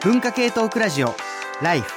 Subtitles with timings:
[0.00, 1.12] 文化系トークラジオ
[1.60, 1.90] ライフ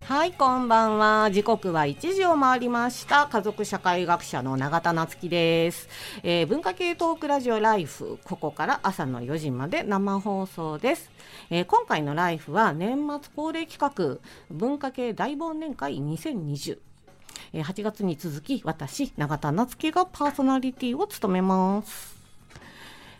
[0.00, 1.30] はいこんばんは。
[1.30, 3.28] 時刻は1時を回りました。
[3.28, 5.88] 家族社会学者の永田夏樹です、
[6.24, 11.12] えー、文化系トークラジオライフここから朝の4時まで生放送です、
[11.50, 14.18] えー、今回のライフは年末恒例企画
[14.50, 16.78] 文化系大忘年会2020
[17.52, 22.13] え8月に続き私永田夏樹がパーソナリティを務めます。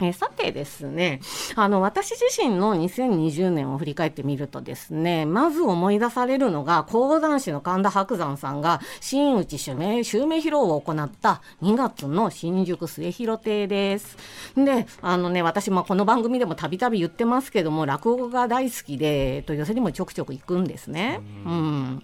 [0.00, 1.20] えー、さてですね、
[1.54, 14.16] あの、私自身の2020年を振り返ってみるとですね、まず思い出されるのが、講談師の神田伯山さんが、新内襲名、襲名披露を行った2月の新宿末広亭です。
[14.56, 21.20] で、あのね、私もこの番組でもたびたび言ってますけども、落語が大好きで、と寄せにもちょくちょく行くんですね。
[21.46, 22.02] うん。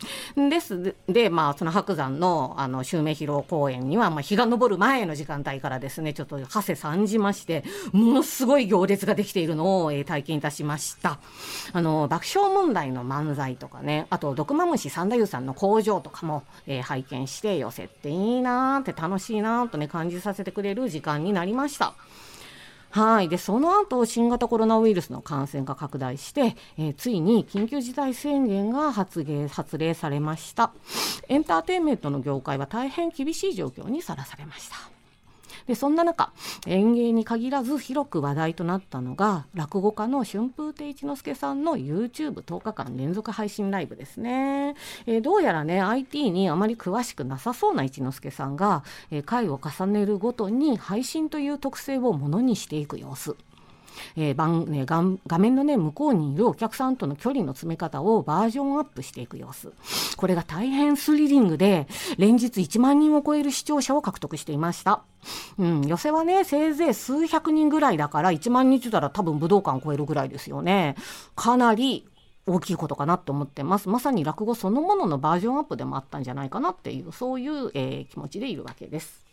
[0.48, 11.18] ですで、まあ、その伯山の、あの、襲名披露公演には、まあ、日が昇る前の時間帯からですね、ちょっと、はせ参じまして、ものすごい行列ができているのを、えー、体験いたしました。
[11.72, 21.94] あの、爆笑問題の漫才とかね、あと、毒まむし三太夫さんの工場とかも、えー、拝見して、寄せていいなーって楽しいなーとね、感じさせてくれる時間になりました。
[22.90, 23.28] はい。
[23.28, 30.72] で、その後、新型コロナウイルスの感染が拡大して、えー、ついに緊急事態宣言が発令、発令されました。
[31.28, 34.99] エンターテインメントの業界は大変厳しい状況にさらされました。
[35.70, 36.32] でそんな中
[36.66, 44.74] 演芸に限らず広く話題となったのが落語家の春風亭一之輔さんの YouTube10 日間連続配信ライブですね、
[45.06, 48.82] えー、どうやらね IT にあまり詳しくなさそうな一之輔さんが、
[49.12, 53.36] えー、回を重ねるごとに配信という特性をものにしていく様子。
[54.16, 59.72] えー番ね、画面の、ね、向こうにいるお客さんとの距離の詰め方をバージョンアップしていく様子。
[60.16, 61.86] これが大変スリリングで
[62.18, 65.02] 連日1万人を超える視聴者を獲得していました、
[65.58, 70.96] うん、寄せはねせいぜい数百人ぐらいだから1万人って言ったら多分武道館を超えるぐらいですよね。
[71.34, 72.06] かなり
[72.46, 73.88] 大きいことかなと思ってます。
[73.88, 79.29] まさに落語そのもののバージョンアップでもあったんじゃないかなっていうそういう、えー、気持ちでいるわけです。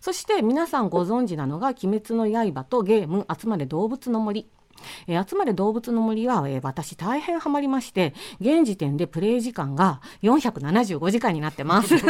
[0.00, 4.48] そして皆さんご存知なのが「鬼滅の刃」とゲーム「集まれ動物の森」
[5.06, 11.94] えー、集まれ動物の森は、えー、私大変ハマりまして現時点でプレイ時間が475時間になってます。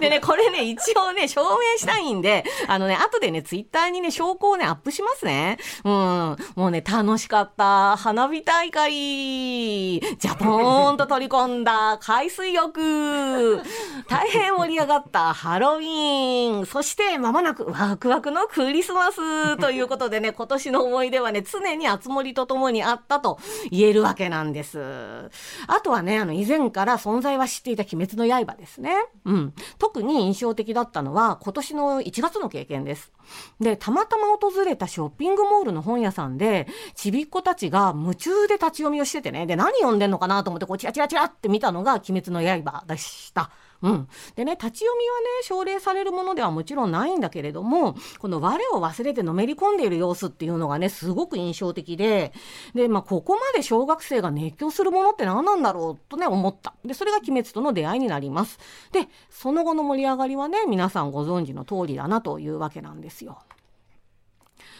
[0.00, 5.58] でねこれね一応ね証明したいんであのね後でねツイッターにね証拠をねアップしますね。
[5.84, 6.36] うん。
[6.54, 7.96] もうね楽しかった。
[7.96, 10.00] 花火大会。
[10.00, 11.98] ジャポーンと取り込んだ。
[12.00, 13.62] 海水浴。
[14.08, 15.34] 大変盛り上がった。
[15.34, 16.66] ハロウィン。
[16.66, 23.38] そしてまもなくワクワクのクリスマスということでね今年の思い出はね、常に熱盛とともにあったと
[23.70, 25.30] 言えるわけなんです。
[25.66, 28.94] あとはね、あの、以前から存在は知っていた鬼滅の刃ですね。
[29.24, 29.54] うん。
[29.78, 33.12] 特に印象的だったのは、今年の1月の経験です。
[33.60, 43.50] で、たまたま訪れたショッピングモールの本屋さんで、ちびっ子たちが夢中で立ち読みをしててね、で、何読んでんのかなと思って、こう、チラチラチラって見たのが、鬼滅の刃でした。
[43.82, 52.32] うん、でね立ち読みはね奨励されるものではもちろんないんだけれどもこの我を忘れてのめり込んでいる様子っていうのがねすごく印象的で
[52.74, 56.74] で、まあ、ここまで小学生が熱狂するものって何なんだろうとね思った。
[56.84, 58.58] でそれが鬼滅との出会いになります。
[58.92, 63.38] でその後の盛り上がりはね皆さんご存知の通りだなというわけなんですよ。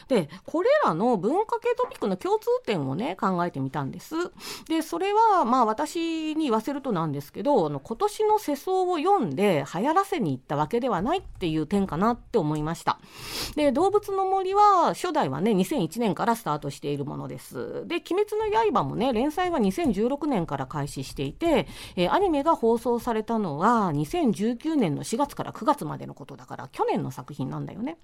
[0.08, 4.14] でこれらの文化系トピックの共通点をね考えてみたんです。
[4.69, 12.98] でそれはまあ私に言わせるとなんですけど今年の世相を読んで流行らせに行ったわけではないっていう点かなって思いました。
[13.54, 17.86] で動物の森は初代はね2001年からスタートしているものです。
[17.86, 21.66] で鬼滅の刃もね連載は2016年から開始していて、
[21.97, 27.98] えー、アニメが放送されたのは2019年の4月から9月までのことだから去年の作品なんだよね。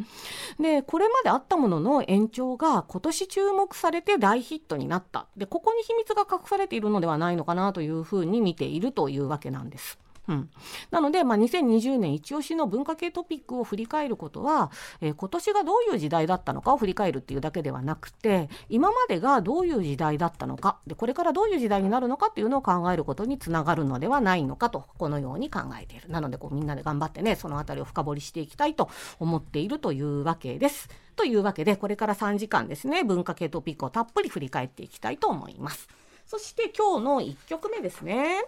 [0.60, 9.98] でこれまであったもののの延長が今年注目されて大ヒットになったでここに秘密が隠されているのではないのかなというふうに見ているというわけなんです。
[10.28, 10.50] うん、
[10.92, 14.70] なので、まあ、2020年一押しの文化系トピックを振り返ることは、
[15.00, 28.88] えー、今年がどういう時代だったのかを振り返るっていうだけではなくて今までがどういう時代だったのかでこれからどういう時代になるのかっていうのを考えることにつながるのではないのかとこのように考えているなのでこうみんなで頑張ってねその辺りを深掘りしていきたいと
[29.18, 30.88] 思っているというわけです。
[31.16, 35.88] というわけでこれから3時間ですね文化系トピックをたっぷり振り返っていきたいと思います。
[36.32, 38.42] そして今日の1曲目ですね。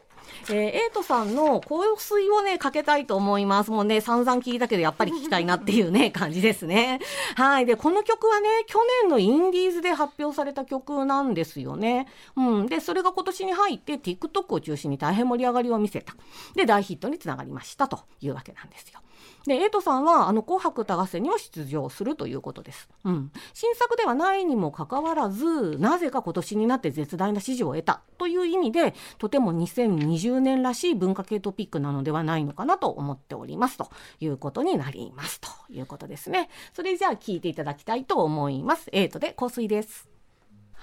[0.48, 3.70] えー、エイトさんの香水をね、かけたいと思います。
[3.70, 7.00] もうね、散々聞いたけど、やっぱり聞きたいなっていうね、感じですね。
[7.36, 7.66] はい。
[7.66, 12.06] で、この曲はね、去年のインディーズで発表された曲なんですよね。
[12.36, 12.66] うん。
[12.66, 16.14] で、それが今年に入って TikTok を中心に大変盛り上がりを見せた。
[16.54, 19.00] で、大ヒットにつながりましたというわけなんですよ。
[19.46, 22.88] で、エイトさんは、あの、紅白歌合戦にも出場するということです。
[23.04, 23.30] うん。
[23.52, 33.76] 新作ではないにもかかわらず、なぜか今年になって絶大な支持を得たという意味で、とても2020年らしい文化系トピックなのではないのかなと思っております。
[33.76, 35.40] ということになります。
[35.40, 36.48] ということですね。
[36.72, 38.88] それじゃあ聞いていただきたいと思います。
[38.92, 40.13] エイトで香水です。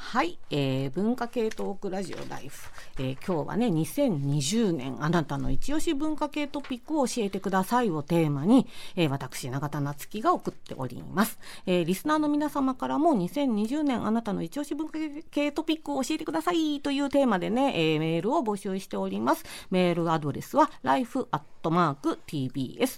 [0.04, 2.70] はい、えー、文化系トークラジオライフ、
[3.00, 8.68] えー、今日はね2020年あなたの一押し文化系トピックを教えてくださいをテーマに、
[8.98, 14.98] えー、私永田夏樹が送っております、えー、リスナーの皆様からも2020年あなたの一押し文化
[15.30, 19.46] 系トピックを教えてくださいというテーマでね、えー、メールを募集しております。
[19.70, 22.92] メールアドレスは life@ トマーク tbs.co.jp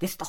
[0.00, 0.26] ですと。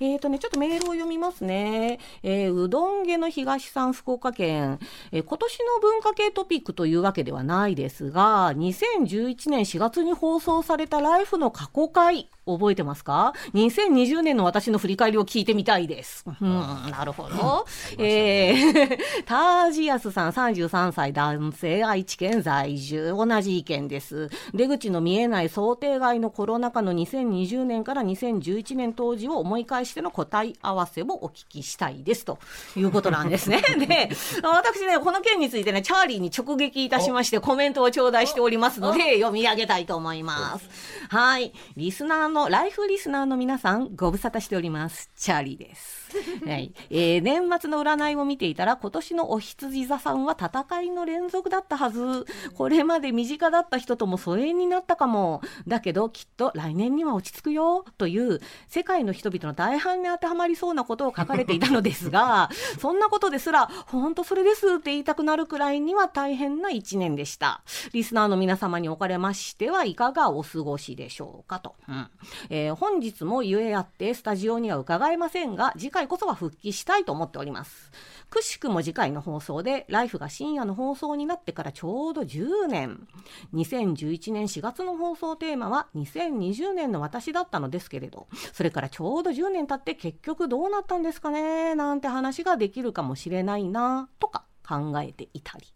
[0.00, 1.98] えっ、ー、とね、ちょっとメールを読みますね。
[2.22, 4.78] えー、うどん家の東さん福岡県、
[5.12, 16.24] えー、今年の文化系トピックというわけではないですが、2011年4月に放送されたライフの過去回、覚えてますか ?2020 年の私の振り返りを聞いてみたいです。
[16.26, 17.66] うん、なるほど。
[17.98, 24.30] えー、 タージアスさん33歳男性愛知県在住同じ意見です。
[24.54, 32.38] 出口の見えない想定外のコロナ禍の2020年から2011年当時を思い返しての答え合わせをお聞きしたいですと
[32.76, 33.62] いうことなんですね。
[33.78, 34.10] で、
[34.42, 40.68] 私ね、この件についてね、チャーリーに直撃いたしましてコメントを頂戴しておりますので読み上げたいと思います。
[41.08, 41.52] はい。
[41.76, 45.10] リスナーのライフリスナーの皆さん、ご無沙汰しております。
[45.16, 46.08] チャーリーです。
[46.46, 46.72] はい。
[46.90, 52.26] えー、年末の占いを見ていたら、今年のお羊座さんは戦いの連続だったはず。
[52.54, 55.42] これまで身近だった人とも疎遠になったかも。
[55.66, 57.84] だけど、きっと来年には落ち着くよ。
[57.98, 67.62] という、世界の人々の大半に当てはまりそうなことを書かれていたのですが、 そんなことですら、本当それですって言いたくなるくらいには大変な一年でした。
[67.92, 71.74] リスナーの皆様におかれましては、いかがお過ごしでしょうかと。
[71.88, 72.08] うん
[72.50, 77.90] えー、本日もゆえあって、スタジオには伺えませんが、次回こそは復帰したいと思っております。
[78.30, 83.06] くしくも次回の放送で、ライフが深夜の放送になってからちょうど10年。
[83.54, 95.66] 2011年4月の放送テーマは2020年の私だったのですけれど、それからちょうど10年経って結局どうなったんですかねなんて話ができるかもしれないなとか考えていたり。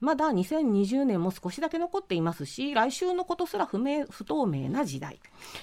[0.00, 5.20] まだ2020年も少しだけ残っていますし、来週のことすら不明、不透明な時代。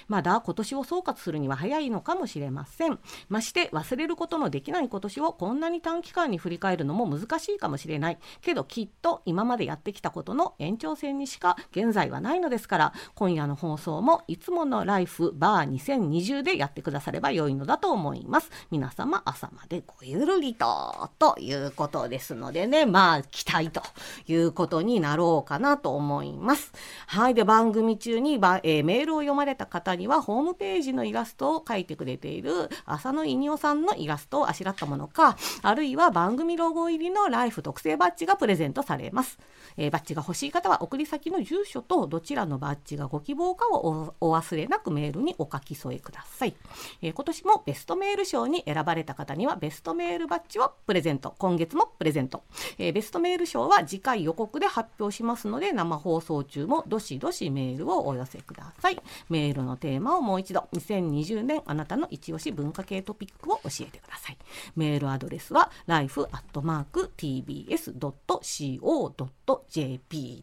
[0.08, 2.98] まだ今年を総括するには早いのかもしれません。
[3.28, 8.18] まして忘れることのできない今年をこんなに短期間に振り返るのも難しいかもしれない。
[8.40, 18.50] けどきっと今までやってきたことの延長線にしか現在はないのですから、今夜の放送もいつものライフバー2020でやってくだされば良いのだと思います。
[18.70, 23.82] 皆様朝までごゆるりと、ということですのでね、まあ期待と
[24.26, 26.72] いうことになろうかなと思います。
[27.06, 27.34] はい。
[27.34, 39.38] で、番組中に、えー、メールを読まれた方には、ホームページのイラストを描いてくれている浅野稲夫さんのイラストをあしらったものか、あるいは番組ロゴ入りのライフ特製バッジがプレゼントされます。
[39.76, 46.54] えー、バッジが欲しい方は、送り先の住所とどちらのバッジがご希望かをお忘れなくメールにお書き添えください。
[47.02, 51.34] えー、今年もベストメール賞に選ばれた方には、ベストメールバッジをプレゼント。
[51.38, 52.44] 今月もプレゼント。
[52.78, 59.02] えー、ベストメール賞は次回回予告で発表しますので生放送中もどしどしメールをお寄せください。
[59.28, 64.38] メールのテーマをもう一度2020年あなたの一押し文化系トピックを教えてください。
[64.76, 66.24] メールアドレスは life.tbs.co.jp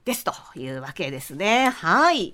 [0.03, 0.23] です。
[0.25, 1.69] というわけですね。
[1.69, 2.33] はい。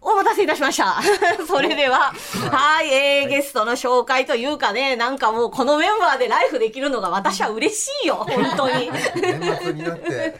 [0.00, 1.02] お待たせいたしました。
[1.46, 2.12] それでは
[2.50, 8.26] はい、えー、ゲストの紹介というかねなんかもうこのメンバーでライフできるのが私は嬉しいよ。
[8.28, 8.90] 本当に。
[9.16, 10.34] 年末になって。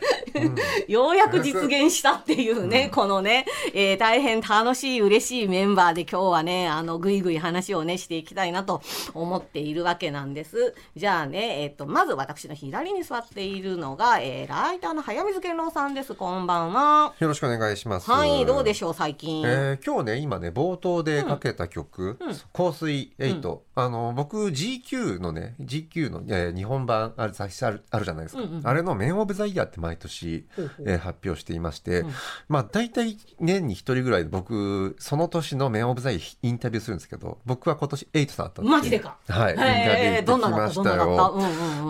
[0.89, 8.83] ようやく実現したっていうね、このね、えー、大変楽しい、嬉しいメンバーで今日はね、あの、ぐいぐい話をね、していきたいなと
[9.15, 10.75] 思っているわけなんです。
[10.97, 16.15] じゃあね、えっ、ー、と、まず私の左に座っているのが、えー、ライターの早水健郎さんです。
[16.15, 17.15] こんばんは。
[17.19, 18.11] よろしくお願いします。
[18.11, 19.43] はい、どうでしょう、最近。
[19.47, 28.43] えー、今日ね、今ね、冒頭でかけた曲、うんうん、香水8、うん、あの、僕 GQ のね、GQ の、えー、日本版ある雑誌あるあるじゃないですか。
[28.43, 30.45] うんうん、あれのメンオブザイヤーって毎年年、
[30.87, 32.11] えー発表していまして、うん。
[32.49, 39.17] まあ大体年に一人ぐらい僕その年のメンオブザイインタビューするんですけど僕は今年エイトさんだったんですマジでか？
[39.29, 40.97] はい、インタビューへえどんな行ってきました？
[40.97, 41.37] よ。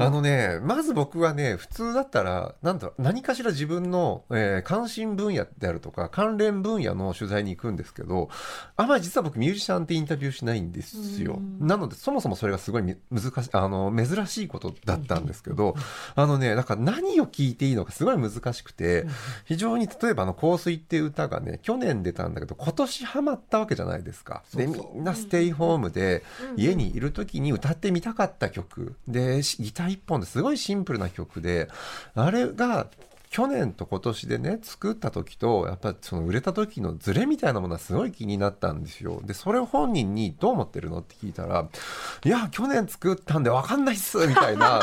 [0.01, 8.29] あのね、まず僕はね、普通だったら、なんだ何かしら自分の、えー関心分野であるとか、関連分野の取材に行くんですけど、
[8.77, 11.41] あまり実は僕ミュージシャンってインタビューしないんですよ。
[11.59, 15.77] なので、そもそもそれがすごいみ難しい、あの、珍しいことだったんですけど、
[16.15, 19.07] あのね、だから何を聞いていいのかすごい難しくて、
[19.45, 24.43] 非常に例えばあの、香水っていう歌がね、去年出たんだけど、今年ハマったわけじゃないですか。
[24.55, 26.23] で、みんなステイホームで、
[26.57, 28.97] 家にいる時に歌ってみたかった曲。
[29.09, 31.69] でしギター一本ですごいシンプルな曲で
[32.15, 32.89] あれが
[33.31, 39.21] 去年と今年でね作った時とやっぱりその売れた時のズレみたいなものはすごい気になったんですよ。
[39.25, 41.69] でそれを本人にどう思ってるのって聞いたら
[42.25, 44.81] 「いや去年作ったんで分かんないっす」みたいな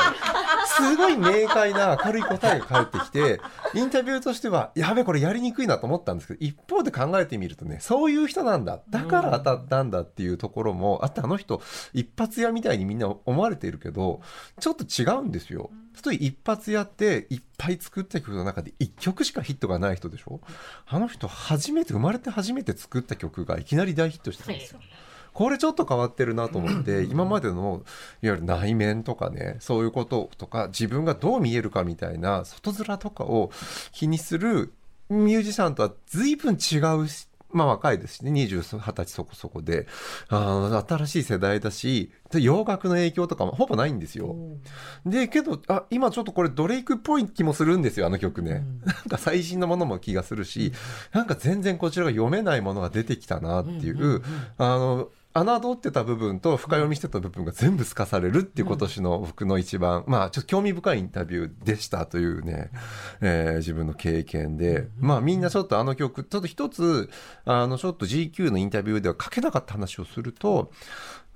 [0.66, 3.40] すごい明快な明るい答えが返ってきて
[3.74, 11.60] インタビューとしてはやべこれやりにくいなと思ったんですけど一方で考えてみるとねそういう人なんだだから当たったんだっていうところもあってあの人
[11.92, 14.20] 一発屋みたいにみんな思われているけど
[14.60, 15.70] ちょっと違うんですよ。
[16.10, 20.40] 一発やっていっぱい作った曲の中で1曲しかヒットがない人でしょ？
[20.86, 24.80] あの人初めて生まれて初めて作った曲がいきなり大ヒットしてたんですよ。
[25.34, 27.82] これちょっと変わってるなと思って今までの
[28.22, 33.50] いわゆる内面とかねそういうこととか自分がどう見えるかみたいな外面とかを
[33.92, 34.72] 気にする
[35.10, 39.86] ミュージシャンとは随分違うしまあ若いですしね20歳そこそこで。
[40.28, 44.34] 新しい世代だしで洋楽の影響とかもほぼないんですよ。
[45.06, 50.72] でけどあ今ちょっとこれドレイクっぽい気もするんですよあの曲ね、なんか最新のものも気がするし、
[51.12, 54.22] なんか全然こちらが読めないものが出てきたなっていう、
[54.58, 62.70] あの侮ってた部分と深読みしてた部分が全部透かされるっていう今年の僕の一番、まあちょっと興味深いインタビューでしたというね、
[63.20, 67.10] えー自分の経験で、まあみんなちょっとあの曲ちょっと一つ
[67.44, 70.70] あのちょっと GQ のインタビューでは書けなかった話をすると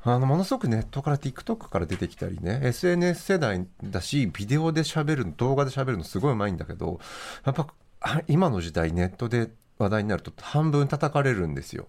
[0.05, 7.00] あのものすごくネットから TikTok から出てきたりね SNS 世代だしビデオで喋るの動画で喋るのすごいうまいんだけど
[7.45, 7.67] やっぱ
[8.00, 11.88] あ今の時代ネットで話題になると半分叩かれるんですよ。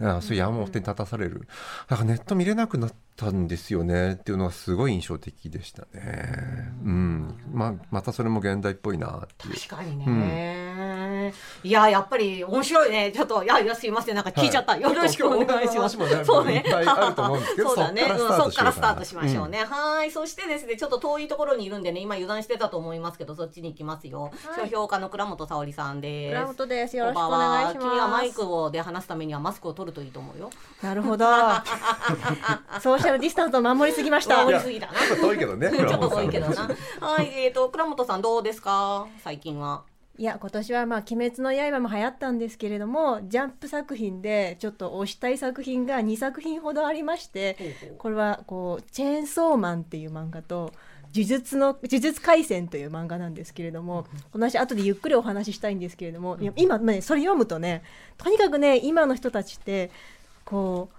[0.00, 1.48] あそういう山手に立たされる。
[1.88, 4.12] だからネット見れなくなったんですよね。
[4.12, 6.70] っていうのがすごい印象的でしたね。
[6.84, 7.34] うん。
[7.52, 9.54] まあ、またそれも現代っぽいなっていう。
[9.54, 11.34] 確かにね、
[11.64, 13.10] いややっぱり面白いね。
[13.12, 14.14] ちょっといやいやすいません。
[14.14, 14.80] なんか聞いちゃった、はい。
[14.80, 15.96] よろしくお願いします。
[16.24, 16.64] そうね。
[16.64, 18.06] そうだね。
[18.08, 20.12] うんそっからスタートしましょうね、はい。
[20.12, 26.34] そしてですねちょっと遠いところにいるんでね今油断してたと思いますけどそっちに行きますよ、書評家の倉本沙織さんです。
[26.34, 26.96] 倉本です。
[26.96, 27.86] よろしくお願いします。
[27.88, 30.50] 君はマイクをで話すためにはマスクを取るといいと思うよ。
[30.82, 31.26] なるほど。
[32.80, 34.44] ソーシャルディスタンスを守りすぎました。
[34.44, 35.70] 守りすぎだなちょっと遠いけどね。
[35.74, 36.68] ちょっと遠いけどな
[37.00, 39.06] はいえーと倉本さんどうですか？
[39.22, 39.84] 最近は
[40.16, 47.56] いや今年はまあ鬼滅の刃も流行ったんですけれども、ジャンプ作品でちょっと推したい作品が2作品ほどありまして、
[47.98, 50.72] これはこうチェーンソーマンっていう漫画と。
[51.14, 57.82] 呪術の呪術廻戦という漫画なんですけれども、この話後でゆっくりお話ししたいんですけれども、今ねそれ読むとね、
[58.18, 59.90] とにかくね今の人たちって
[60.44, 60.94] こう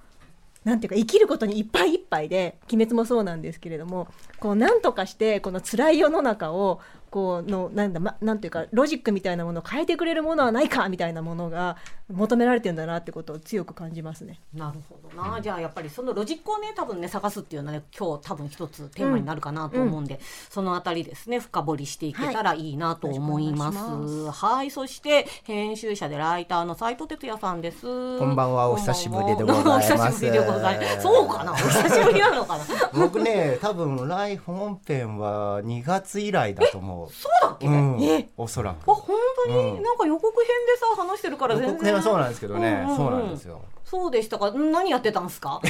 [0.63, 4.07] なんていうか生きることにいっぱいいっぱいで鬼滅もそうなんですけれども
[4.39, 11.77] こうなんとかしてこの辛い世の中をこうのなんだ、ま、なんていうかロジックみたいなものを変えてくれるものはないかみたいなものが
[12.11, 14.39] 求められてるんだなってことを強く感じますね。
[14.53, 23.77] なるほどな、じゃあやっぱりそのロジックをね多分ね探すっていうのはね今日多分一つテーマになるかなと思うんで、そのあたりですね深掘りしていけたらいいなと思います。
[23.77, 28.19] はいはい、そして編集者でライターの斉藤哲也さんです。
[28.19, 31.01] こんばんはお久しぶりでございますお久しぶりでございます。
[31.01, 32.63] そうかな、お久しぶりなのかな。
[32.93, 37.67] 僕ね多分ライフ本編は2月以来だと思うそうだっけ？
[37.67, 38.01] うん。
[38.03, 38.91] え、おそらく。
[38.91, 39.15] あ本
[39.45, 39.83] 当に、うん。
[39.83, 41.69] なんか予告編でさ話してるから全然。
[41.71, 42.97] 予告編はそうなんですけどね、うんうんうん。
[42.97, 43.61] そうなんですよ。
[43.85, 44.51] そうでしたか？
[44.51, 45.59] ん何やってたんですか？
[45.65, 45.69] 仕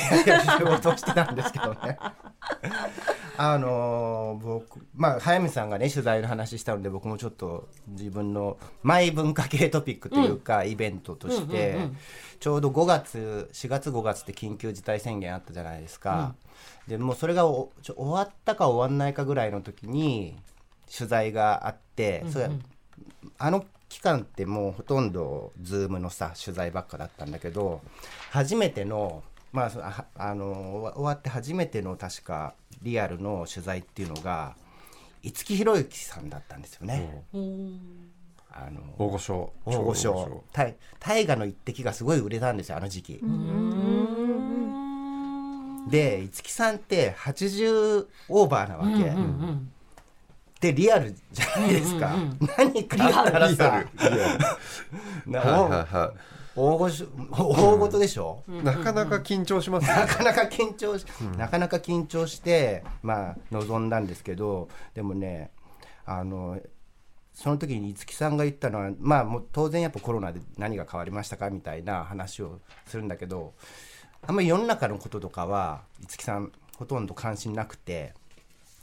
[0.63, 1.97] 事してたんですけどね。
[3.37, 11.97] あのー僕まあ早見さんがね取材の話したので僕もちょっと自分のマイ文化系トピックというか、イベントとして、うんうんうん。
[12.41, 16.35] ちょうど5月4月5月って緊急事態宣言あったじゃないですか、
[16.87, 20.37] でもうそれがおちょ終わったか終わんないかぐらいの時に
[20.95, 22.49] 取材があって、それ
[23.37, 27.81] あの期間ってもうほとんど Zoom のさ取材ばっかだったんだけど
[28.31, 32.53] 初めてのまあそああの終わって初めての確か
[32.83, 34.55] リアルの取材っていうのが
[35.23, 37.23] 五木ひろゆきさんだったんですよね。
[38.51, 39.53] あの大御所。
[39.65, 43.19] 大御所大大河の一滴がすごい売れたんですよあの時期。
[45.89, 49.11] で五木さんって80オーバーなわけ。
[50.59, 53.85] ってリアルじゃないですか、うんうん何かあったらリアさ
[56.55, 61.05] 大ごし大ごとでしょ、いなかなか緊張しますねなかなか緊張し、
[61.37, 65.51] なかなか緊張してまあ臨んだんですけどでもね
[66.05, 66.59] あの
[67.33, 73.53] その時に五木さんが言ったのはまあもう当然やっぱコロナで何が変わりましたかみたいな話をするんだけど
[74.27, 78.13] あんまり世の中のこととかは五木さんほとんど関心なくて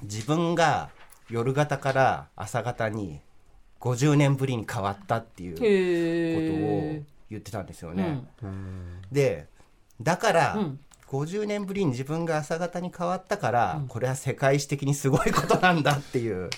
[0.03, 0.89] 自分が
[1.29, 3.21] 夜型から朝型に
[3.81, 8.23] 50年ぶりに変わったっていうことを言ってたんですよね。
[9.11, 9.47] で
[10.01, 10.81] だから、うん。
[11.09, 16.51] 50年ぶりに自分が朝方に変わったから、これは世界史的にすごいことなんだっていう。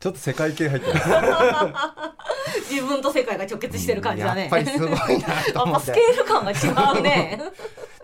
[0.00, 0.86] ちょっと世界系入って
[2.70, 4.42] 自分と世界が直結してる感じだね。
[4.42, 5.92] やっぱりすごいなと思って。
[5.92, 7.38] ケール感が違うね。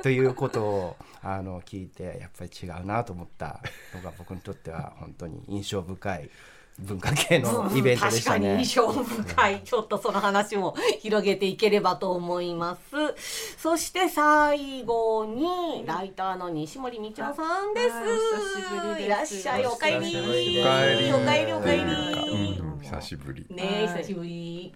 [0.06, 3.60] ということをあの聞いてやっぱり違うなと思った
[3.92, 6.30] のが僕にとっては本当に印象深い
[6.78, 8.58] 文化系のイベントでした確かにね。
[8.58, 9.62] 印象深い。
[9.64, 12.80] ちょっとその話も広げていければと思います。
[13.58, 17.88] そして最後にライターの西森道夫さんです。
[17.88, 19.06] 久しぶりです。
[19.06, 19.66] いらっしゃい。
[19.66, 20.60] おかえり。
[20.60, 21.52] おかえりおかえり。
[21.52, 23.44] おかえうんり久しぶり。
[23.50, 24.72] ね久しぶり。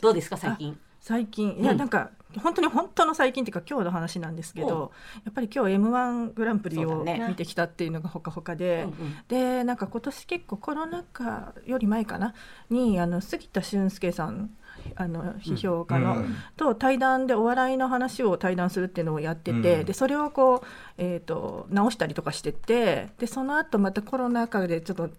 [0.00, 0.80] どうですか最近？
[1.00, 4.92] 最近いやうんなんか、本当に本当の最近っていうか今日の話なんですけうんど
[5.24, 12.34] やっぱり今日 m 1グランプリを見てきたっていうのがほかほかで、うんうんでなんか今年結構コロナ禍より前かな
[12.68, 14.50] にあの杉田俊介さん
[14.96, 19.84] あの批評家の、うんと対談でお笑いの話を対談するっていうのをやってて、うん。
[19.84, 20.66] でそれをこう、
[20.98, 25.10] えー、と直したりとかしててでその後またコロナ禍でちょっと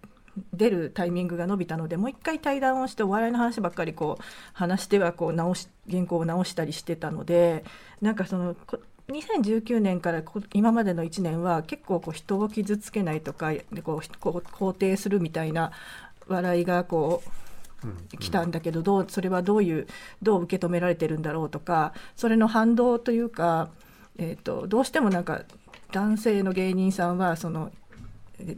[0.52, 4.24] 出るタイミングが伸びたのでもう一回対談をしてお笑いの話ばっかりこう
[4.54, 7.64] 話してはこう直し原稿を直したりしてたので
[8.00, 15.72] なんかそのこ2019年からこ今までの1年は結構こう人を傷つけないとかでこうこう肯定するみたいな
[16.28, 19.86] 笑いがこう来たんだけどどうそれはどういう
[20.22, 23.70] どう受け止められてるんだろうとかそれの反動というか、
[24.18, 25.42] えー、とどうしてもなんか
[25.90, 27.81] 男性の芸人さんはそのえ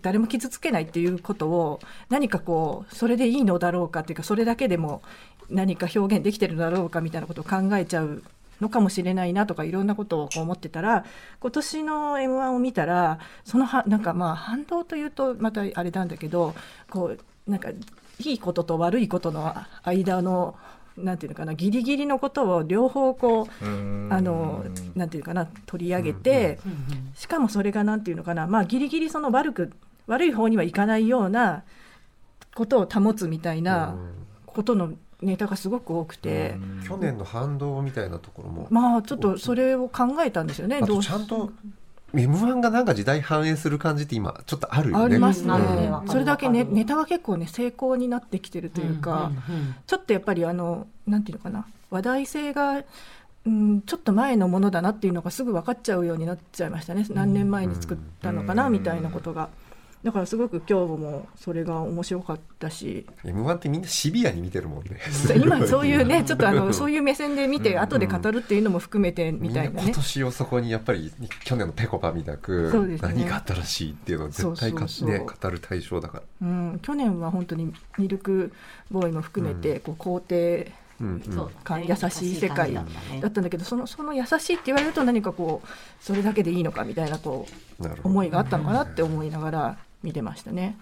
[0.02, 5.02] 誰も傷つけないっていうことを何かこうそれでいいのだろうかっていうかそれだけでも
[5.50, 8.22] 何か表現できてるのだろうかみたいなことを考えちゃう
[8.60, 11.04] のかもしれないなとかいろんなことをこう思ってたら
[11.40, 16.54] 今年の m 1を見たらそのはなんかまあ反動というとまたあれなんだけど
[16.88, 17.14] こ
[17.46, 20.56] うなんかいいことと悪いことの間の
[20.96, 26.58] なんていうのかなギリギリのことを両方こうあのなんていうかな取り上げて、
[27.14, 29.72] しかもそれがなんていうのかなまあギリギリその悪く
[30.06, 31.64] 悪い方にはいかないような
[32.54, 33.96] ことを保つみたいな
[34.46, 38.66] ことのネタがすごく多くて、去年の反動みたいなところも。
[38.70, 40.76] まあちょっとそれを考えたんですよね。
[40.76, 41.50] あとどうちゃんと
[42.22, 45.04] m 1がなんか時代反映する感じって今ちょっとあるよね。
[45.04, 45.48] ありますね。
[45.48, 52.82] なるほどねわかるそれだけねネタは結構ね成功になってきてるというか、うんうんちょっとやっぱりあのなんていうのかな話題性が、
[53.46, 57.06] うん、ちょっと前のものだなっていうのがすぐ分かっちゃうようになっちゃいましたね。
[57.10, 59.48] 何年前に作ったのかなみたいなことが。
[60.04, 63.06] だからすごく今日もそれが面白かったし。
[63.24, 65.00] m 1ってみんなシビアに見てるもんね。
[65.42, 67.80] 今そういうね ちょっとあのそういう目線で見てうん。
[67.80, 69.70] 後で語るっていうのも含めてみたいなね。
[69.70, 69.94] みんな今。
[69.94, 71.10] 年をそこにやっぱり
[71.44, 75.10] 去年のぺこぱみたく、何が新しいっていうのを絶対かそうそうそう。
[75.10, 78.52] ね語る対象だから、うん、去年は本当にミルク
[78.90, 81.34] ボーイも含めてこう肯定うんうん。
[81.34, 87.46] そうか優しい世界だったんだけどそのその優しいって言われると何かこうそれだけでいいのかみたいなこ
[87.80, 90.78] う思いがあったのかなって思いながら見てましたね。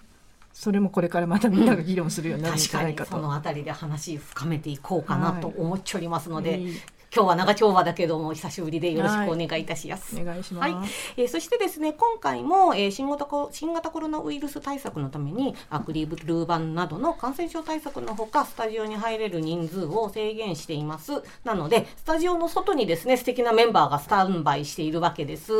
[0.51, 3.11] それもこれからまたみんなが議論するようになるんじゃないかと。
[3.11, 6.77] そのあたりで話深めていこうかなと思っておりますので、いい
[7.15, 10.19] 今日は長丁場だけども久しぶりでよろしくお願いいたします。
[10.19, 10.73] お願いします。
[10.73, 21.11] はい、えーそしてですね今回も、えー新型コ新型コロナウイルス対策のためにアクリル板などの感染症対策のほかスタジオに入れる人数を制限しています
[21.43, 25.53] なのでスタジオの外にですね素敵なメンバーがスタンバイしているわけです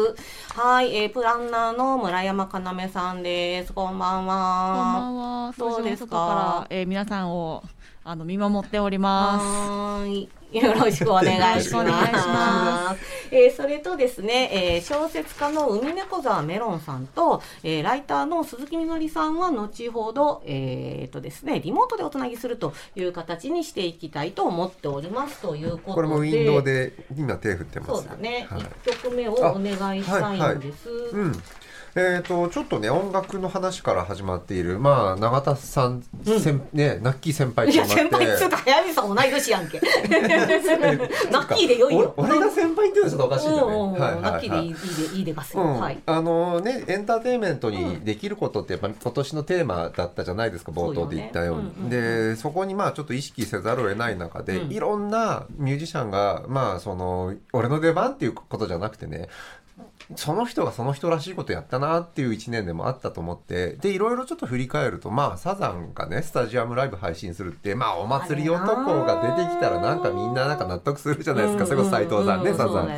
[0.56, 5.16] はい、えープランナーの村山かなめさんですこんばんこんばはん
[5.50, 5.54] は。
[5.56, 6.66] どうですか？
[6.72, 7.62] えー皆さんを
[8.04, 9.44] あの見守っております。
[9.46, 10.30] はーい。
[10.54, 13.00] よろしくお願いします。
[13.32, 25.94] えーそれとですね、えー小説家の海猫沢メロンさんと、えーライターの鈴木みのりさんは後ほど、えーとですね、リモートでおつなぎするという形にしていきたいと思っておりますということで。
[25.96, 28.46] これもウィンドウで今手振ってますそうだね。
[28.50, 30.90] はい一、曲目をお願いしたいんです。
[30.90, 31.44] うん
[31.96, 38.04] えー、とちょっとね音楽の話から始まっているまあ永田さん、先ねナッキー先輩いやとなって。
[38.04, 39.80] 先輩っつうか早見さん同い年やんけ。
[41.32, 42.14] ナッキーでよいよ。
[42.18, 43.62] お俺が先輩っていうのはちょっとおかしいよね。
[43.62, 44.02] うんうんうん。
[44.02, 44.76] はいはいナッキーでいはいいいい
[45.10, 45.80] でいいでがすよ、うん。
[45.80, 46.02] はい。
[46.04, 51.64] あのねエンターテインメントにできることってやっぱり今年のテーマだったじゃないですか冒頭で言ったように。
[51.66, 51.72] ね。
[51.78, 51.90] うんうん。
[51.90, 54.72] でそこにまあちょっと意識せざるを得ない中で、うん。
[54.72, 59.30] いろんなミュージシャンがまあその俺の出番っていうことじゃなくてね
[60.16, 71.66] その人がその人らしいことやったなっていう1年でもあったと思ってでいろいろちょっと振り返るとまあサザンがねスタジアムライブ配信するってまあお祭り男が出てきたらなんかみんななんか納得するじゃないですか。
[71.66, 72.90] それこそ斎藤さんねサザン。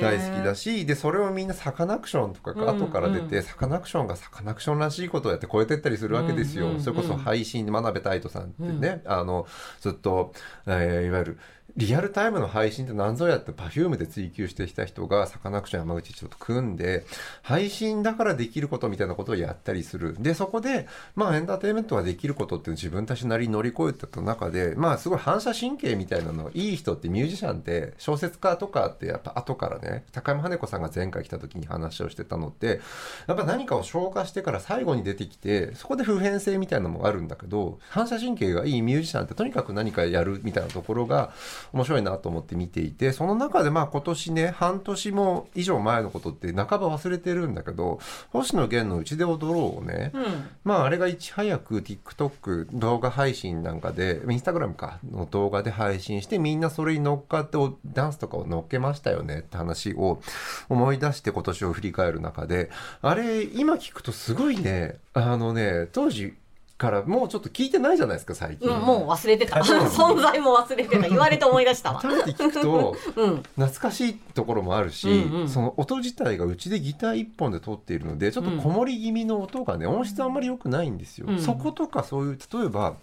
[0.00, 9.46] 大好きだしでそれをみんなサカナクションとかが後から出て、サカナクションがサカナクションらしいことをやって超えてったりするわけですよ、それこそ配信で真鍋太斗さんってね、あの
[9.80, 10.32] ずっと、
[10.66, 11.38] えーいわゆる
[11.78, 17.06] リアルタイムの配信って何ぞやって Perfume で追求してきた人がサカナクション山口ちょっと組んで
[17.42, 20.16] 配信だからできることみたいなことをやったりする。
[20.18, 32.80] でそこでまあエンターテインメントができることって自分たちなりに乗り越えてた中でまあすごい反射神経みたいなのいい人ってミュージシャンって小説家とかってやっぱ後からね高山羽子さんが前回来た時に話をしてたのって
[33.28, 41.32] やっぱ何かを消化してから最後に出てきてそこで普遍性みたいなのもあるんだけど反射神経がいいミュージシャンってとにかく何かやるみたいなところが
[41.72, 47.98] 面白いなと思って見ていてその中でまあ今年ね半年も以上前のことって半ば忘れてるんだけど
[48.30, 50.24] 星野源の「うちで踊ろう」をね、うん。
[50.64, 60.20] まああれがいち早く TikTok 動画配信なんかでインスタグラムかの動画で配信してみんなそれに乗っかっておダンスとかを乗っけましたよねって話を
[60.68, 62.70] 思い出して今年を振り返る中で。
[63.00, 66.34] あれ今聞くとすごいねあのね当時
[66.78, 68.70] からもうちょっと聞いてないじゃないですか最近。
[68.70, 69.56] うん、もう忘れてた。
[69.56, 71.08] 存在も忘れてた。
[71.08, 72.00] 言われて思い出したわ。
[72.00, 73.36] 改めて聞くとうん。
[73.42, 75.48] 懐かしいところもあるし、うんうん。
[75.48, 81.40] その音自体がうちでギター一本で撮っているのでちょっとこもり気味の音がね、音質あんまり良くないんですよ、うん。
[81.40, 82.96] そことかそういう例えば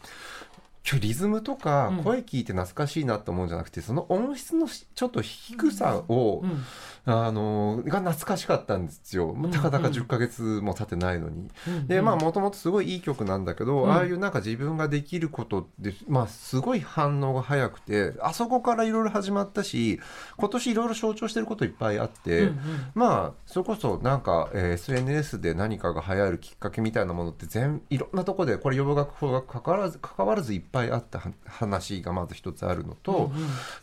[0.90, 2.04] 今日リズムとかうん。
[2.04, 6.64] 声聞いて懐かしいなと思うんじゃなくてその音質のしちょっと低さを、うん
[7.06, 11.50] あのが懐かしかったんですよ、んたかだか10ヶ月も経ってないのに。
[11.68, 13.92] うんでまあもともとすごいいい曲なんだけど、うん。
[13.92, 20.00] ああいうなんか自分ができることってまあすごい反応が早くてあそこからいろいろ始まったし
[20.38, 22.58] 今年いろいろ象徴してることいっぱいあって、うんうん。
[22.96, 33.32] まあそれこそなんか、えー SNS で何かが流行るきっかけみたいなものって全いろんなとこでこれ洋楽邦楽関わらず関わらずいっぱいあったは話がまず一つあるのと、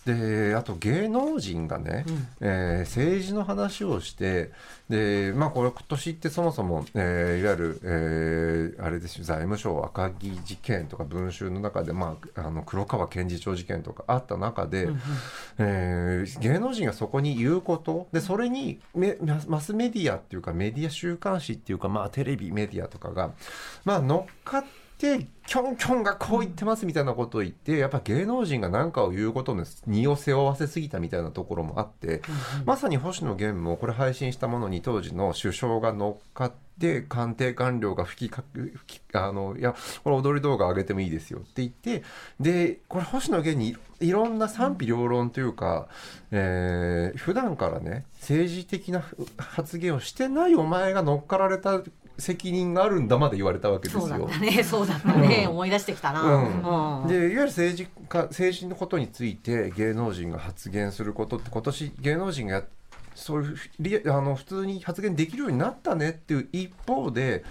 [0.06, 2.28] であと芸能人がね、うん。
[2.40, 4.50] えー政治の話をして
[4.88, 14.88] でまあこれ今年ってそもそも、えーいわゆる、えーあれですよ財務省赤木事件とか文集の中で、まあ、あの黒川検事長事件とかあった中で、
[15.58, 23.32] えー芸能人がそこに言うことでそれにメママスメディアっていうかメディア週刊誌っていうか、まあ、テレビメディアとかが、
[23.84, 32.22] まあ、乗っかってキョンキョンがこう言ってますみたいなことを言ってやっぱ芸能人が何かを言うことに荷を背負わせすぎたみたいなところもあって、
[32.64, 42.02] まさに星野源もこれ配信したものに当時の首相が乗っかって官邸官僚が吹きか吹きあのいやこれ踊り動画上げてもいいですよって言って
[42.40, 45.88] でこれ星野源にいろんな賛否両論というか、
[46.30, 49.04] えー普段からね政治的な
[49.36, 51.82] 発言をしてないお前が乗っかられた
[52.18, 54.00] 責任があるんだまで言われたわけですよ。
[54.02, 54.28] そうだっ。
[54.28, 54.62] たね。
[54.64, 57.02] そうだったね、思い出してきたな、うん。
[57.02, 57.08] うん。
[57.08, 62.64] でいわゆる政治家政治のことについて芸能人が発言することって今年芸能人がや
[63.14, 67.44] そういうリあの普通に発言できるようになったねっていう一方で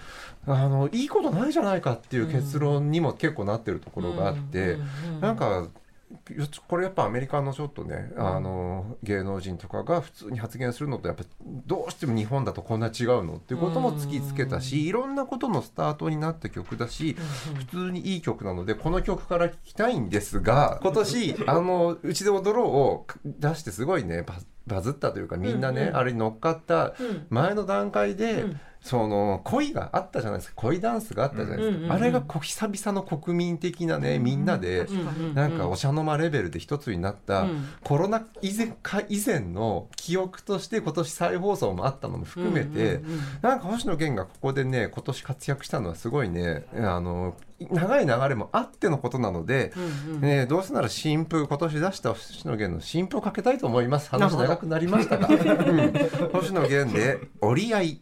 [0.47, 4.77] あのいいことないじゃないかっていう結論にも結構なってるところがあって、
[5.19, 5.69] なんかよ
[6.67, 11.23] これやっぱアメリカのちょっとね、あの芸能人とかが普通に発言するのとやっぱ
[11.65, 17.15] どうしても日本だとこんな違うのっていうことも突きつけたし、いろんなことのスタートになった曲だし、
[17.55, 24.35] 普通にいい曲なのでこの曲から聴きたいんですが今年あの「うちで踊ろう」を出してすごいねバ
[24.67, 27.25] バズったというかみんなね、あれに乗っかったうん。
[27.29, 30.55] 前の段階で、うんその恋があったじゃないですか。
[30.55, 34.93] 恋ダンスがあったじゃないですか、うんあれが久々の国民的なねみんなで、う
[35.31, 37.67] んなんかお茶の間レベルで一つになった、うん。
[37.83, 43.19] コロナ以前か以前の記憶として今年再放送もあったのも含めて、うんうんうん。
[43.41, 47.35] なんか星野源がここでね今年活躍したのはすごいねあの
[47.69, 49.71] 長い流れもあってのことなので、
[50.07, 50.21] うんうん。
[50.21, 54.09] ね、どうせなら新風今年出した星野源の新風をかけたいと思います。
[54.09, 55.39] 話長くなりましたが、 うん。
[56.33, 57.99] 星野源で折り合い